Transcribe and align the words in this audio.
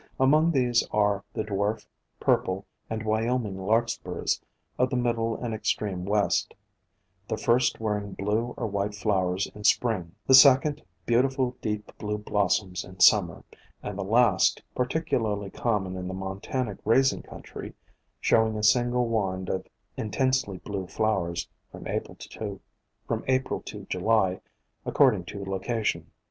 Among 0.19 0.49
these 0.49 0.83
are 0.89 1.23
the 1.33 1.43
Dwarf, 1.43 1.85
Purple 2.19 2.65
and 2.89 3.03
Wyoming 3.03 3.59
Larkspurs 3.59 4.41
of 4.79 4.89
the 4.89 4.95
middle 4.95 5.35
and 5.35 5.53
extreme 5.53 6.05
west, 6.05 6.55
the 7.27 7.37
first 7.37 7.79
wearing 7.79 8.13
blue 8.13 8.55
or 8.57 8.65
white 8.65 8.95
flowers 8.95 9.45
in 9.53 9.63
Spring, 9.63 10.15
the 10.25 10.33
second 10.33 10.81
beautiful 11.05 11.55
deep 11.61 11.95
blue 11.99 12.17
blossoms 12.17 12.83
in 12.83 12.99
Summer, 12.99 13.43
and 13.83 13.95
the 13.95 14.03
last, 14.03 14.63
particularly 14.73 15.51
common 15.51 15.95
in 15.95 16.07
the 16.07 16.15
Montana 16.15 16.73
grazing 16.83 17.21
country, 17.21 17.75
showing 18.19 18.57
a 18.57 18.63
single 18.63 19.07
wand 19.07 19.49
of 19.49 19.67
intensely 19.97 20.57
blue 20.57 20.87
flowers, 20.87 21.47
from 21.71 21.85
April 21.85 22.15
to 23.59 23.85
July, 23.87 24.41
according 24.83 25.25
to 25.25 25.45
location. 25.45 26.09